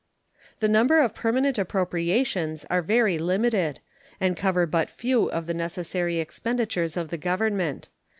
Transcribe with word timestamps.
The 0.61 0.67
number 0.67 0.99
of 0.99 1.13
permanent 1.13 1.59
appropriations 1.59 2.65
are 2.71 2.81
very 2.81 3.19
limited, 3.19 3.81
and 4.19 4.35
cover 4.35 4.65
but 4.65 4.89
few 4.89 5.29
of 5.29 5.45
the 5.45 5.53
necessary 5.53 6.17
expenditures 6.17 6.97
of 6.97 7.09
the 7.09 7.19
Government. 7.19 7.87